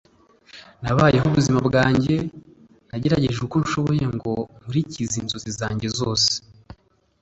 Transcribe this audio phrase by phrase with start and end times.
[0.83, 2.15] nabayeho ubuzima bwanjye,
[2.89, 6.31] nagerageje uko nshoboye ngo nkurikize inzozi zanjye zose